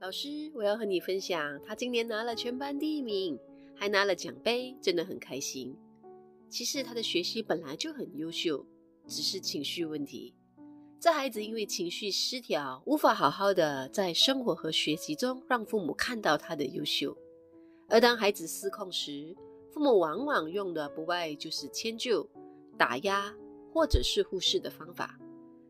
[0.00, 3.38] 老师，我要和你分享，他今年拿了全班第一名，
[3.76, 5.76] 还拿了奖杯，真的很开心。
[6.48, 8.64] 其实他的学习本来就很优秀，
[9.06, 10.34] 只是情绪问题。
[10.98, 17.14] 这孩子因为情绪失调，无法好好的在生活和学习中让父母看到他的优秀。
[17.86, 19.36] 而当孩子失控时，
[19.70, 22.26] 父母往往用的不外就是迁就、
[22.78, 23.30] 打压
[23.70, 25.20] 或者是忽视的方法。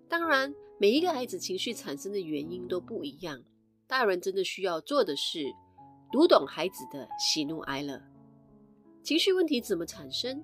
[0.09, 3.43] 当然，每一个孩子情绪产生的原因都不一样。
[3.91, 5.53] 大人真的需要做的是，
[6.13, 8.01] 读懂孩子的喜怒哀乐。
[9.03, 10.41] 情绪问题怎么产生？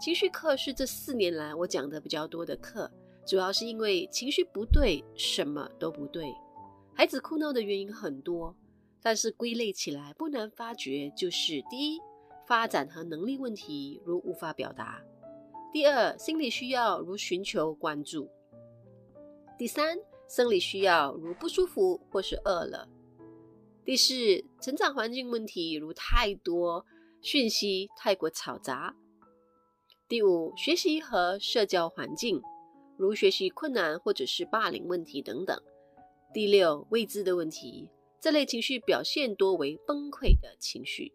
[0.00, 2.90] 情绪课是这四年来我讲的比较多的课，
[3.26, 6.34] 主要是因为情绪不对，什么都不对。
[6.94, 8.56] 孩子哭闹的原因很多，
[9.02, 12.00] 但是归类起来不难发觉，就是第一，
[12.46, 15.04] 发展和能力问题，如无法表达；
[15.74, 18.26] 第二，心理需要，如寻求关注；
[19.58, 19.98] 第三，
[20.28, 22.86] 生理需要，如不舒服或是饿了；
[23.84, 26.84] 第四，成长环境问题，如太多
[27.22, 28.94] 讯息太过嘈杂；
[30.06, 32.42] 第五，学习和社交环境，
[32.98, 35.56] 如学习困难或者是霸凌问题等等；
[36.34, 37.88] 第六，未知的问题，
[38.20, 41.12] 这类情绪表现多为崩溃的情绪。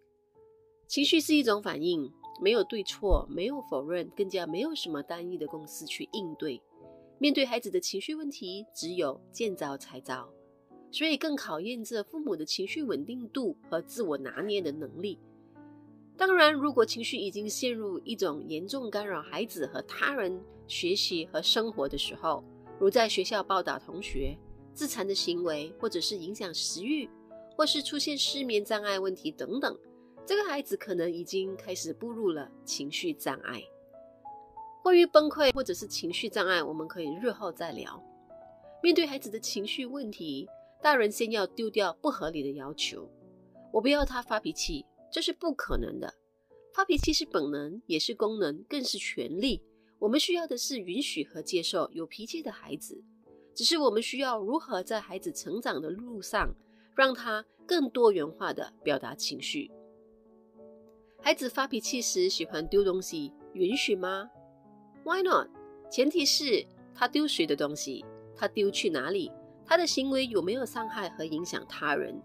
[0.88, 2.12] 情绪是一种反应，
[2.42, 6.62] 没有对错，没有否认，更加没有什么单一的公式去应对。
[7.24, 10.30] 面对孩子的情绪问题，只有见招拆招，
[10.92, 15.18] 所以更考验着父母的情绪稳定度和自我拿捏的能力。
[16.18, 22.44] 当然，如果情绪已经陷入一种严重干扰孩子和他人学习和生活的时候，
[22.78, 24.38] 如在学校暴打同学、
[24.74, 27.10] 自残的行为，或者是影响食欲，
[27.56, 29.80] 或是出现失眠障碍问题等等，
[30.26, 33.64] 这个孩子可能已经开始步入了情绪障碍。
[34.84, 38.04] 关于崩溃或者是情绪障碍，我们可以日后再聊。
[38.82, 40.46] 面对孩子的情绪问题，
[40.82, 43.10] 大人先要丢掉不合理的要求。
[43.72, 46.14] 我不要他发脾气，这是不可能的。
[46.76, 49.64] 发脾气是本能，也是功能，更是权利。
[50.00, 53.02] 我们需要的是允许和接受有脾气的孩子。
[53.56, 56.54] 只是我们需要如何在孩子成长的路上，
[56.94, 59.72] 让他更多元化的表达情绪。
[61.22, 64.30] 孩子发脾气时喜欢丢东西，允许吗
[65.04, 65.50] ？Why not？
[65.92, 66.66] 前提是
[66.96, 68.04] 他丢谁的东西，
[68.36, 69.32] 他丢去哪里，
[69.66, 72.22] 他的行为有没有伤害和影响他人。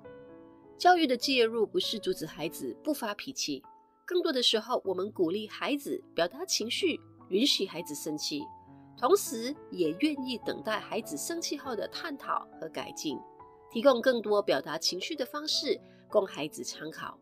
[0.79, 3.63] 教育的介入不是阻止孩子不发脾气，
[4.07, 7.01] 更多的时候，我们鼓励孩子表达情绪，
[7.31, 8.43] 允许孩子生气，
[8.97, 13.19] 同时也愿意等待孩子生气后的探讨和改进，
[13.71, 15.79] 提供更多表达情绪的方式
[16.09, 17.19] 供孩子参考。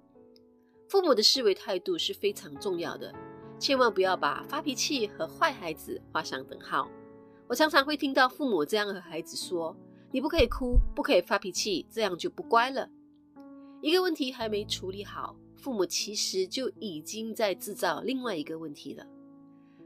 [0.88, 3.12] 父母的思维态度是非常重要的。
[3.58, 6.88] 千万不要把发脾气和坏孩子画上等号。
[7.48, 9.74] 我常常会听到父母这样和孩子说
[10.12, 12.88] ：“你不可以哭，不可以发脾气，这样就不乖了。”
[13.80, 19.06] 一个问题还没处理好，父母其实就已经在制造另外一个问题了。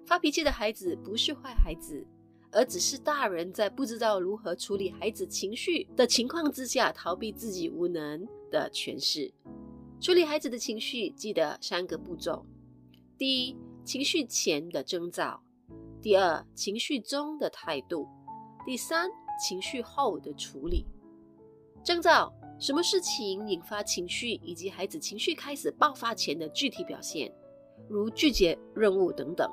[0.06, 2.04] 发脾气的孩子不是坏孩子，
[2.50, 9.32] 而只是大人在不知道如何处理孩子情绪的情况之下，逃避自己无能的诠释。
[10.00, 12.44] 处理孩子的情绪，记得三个步骤。
[13.20, 15.38] 第一，情绪前的征兆；
[16.00, 18.08] 第二，情绪中的态度；
[18.64, 20.86] 第三，情绪后的处理。
[21.84, 27.30] 征兆：什么事情引发情绪，以及孩子情绪开始爆发前的具体表现，
[27.90, 29.46] 如拒绝任务等等。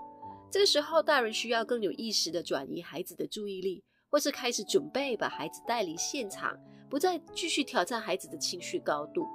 [0.49, 6.57] 这个时候，大人需要更有意识地转移孩子的注意力，或是开始准备把孩子带离现场，
[6.89, 9.27] 不再继续挑战孩子的情绪高度。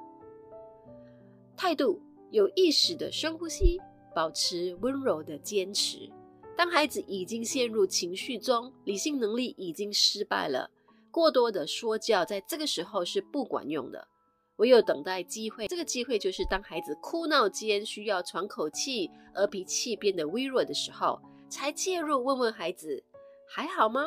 [1.54, 2.00] 态度：
[2.31, 3.78] 有意识的深呼吸。
[4.15, 6.11] 保持温柔的坚持。
[6.56, 10.71] 当孩子已经陷入情绪中，理性能力已经失败了，
[11.11, 14.09] 过多的说教在这个时候是不管用的。
[14.56, 21.19] 唯有等待机会，这个机会就是当孩子哭闹间需要喘口气，而脾气变得微弱的时候，
[21.49, 23.03] 才介入问问孩子
[23.49, 24.06] 还好吗？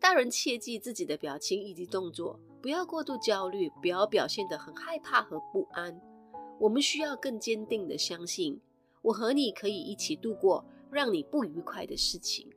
[0.00, 6.00] 大人切记自己的表情以及动作，不要过度焦虑，不要表现得很害怕和不安。
[6.58, 8.60] 我们需要更坚定的相信。
[9.02, 12.48] 我和你可以一起度过让你不愉快的事情。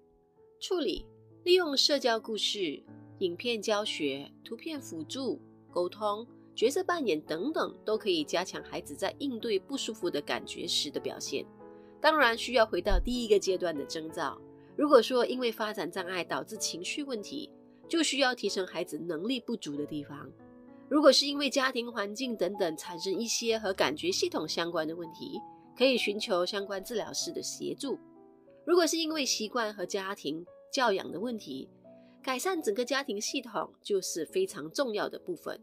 [0.60, 1.06] 处理，
[1.44, 2.82] 利用社交故事、
[3.20, 6.26] 影片教学、图片辅助、沟通、
[6.56, 11.46] 角色扮演等等，都可以加强孩子在应对不舒服的感觉时的表现。
[12.00, 14.40] 当然，需要回到第一个阶段的征兆。
[14.78, 17.50] 如果说因为发展障碍导致情绪问题，
[17.88, 20.30] 就需要提升孩子能力不足的地方。
[20.88, 25.40] 如果是因为家庭环境等等产生一些和感觉系统相关的问题，
[25.78, 27.98] 可以寻求相关治疗师的协助。
[28.66, 31.70] 如果是因为习惯和家庭教养的问题，
[32.24, 35.60] 改善整个家庭系统就是非常重要的部分。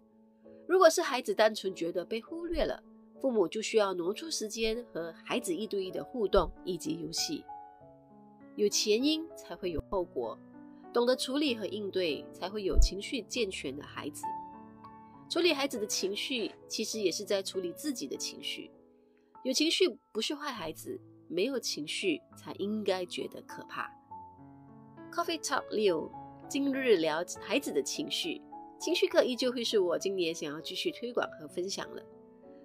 [0.69, 2.83] 如果是孩子单纯觉得被忽略了，
[3.21, 7.45] 父母就需要挪出时间和孩子一对一的互动以及游戏。
[8.55, 10.39] 有前因才会有后果，
[10.93, 14.23] 懂得处理和应对，才会有情绪健全的孩子。
[15.29, 18.71] 处理孩子的情绪，其实也是在处理自己的情绪。
[19.45, 23.91] 有情绪不是坏孩子，没有情绪才应该觉得可怕。
[25.13, 26.09] Coffee Talk 六，
[26.49, 28.41] 今日聊孩子的情绪。
[28.79, 32.05] 情绪课依旧会是我今年想要继续推广和分享的。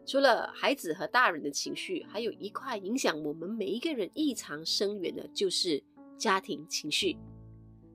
[0.06, 5.84] 除了孩子和大人的情绪，还有一块影响我们每一个人异常深远的，就是
[6.16, 7.18] 家庭情绪。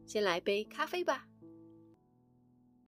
[0.06, 1.28] 先来杯咖啡吧。